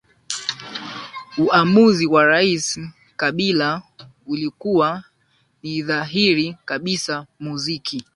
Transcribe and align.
uamuzi 1.37 2.05
wa 2.07 2.25
rais 2.25 2.79
kabila 3.17 3.81
ulikuwa 4.27 5.03
nidhahiri 5.63 6.57
kabisa 6.65 7.27
muziki 7.39 8.05